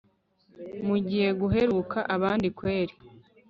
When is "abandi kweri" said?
2.15-2.93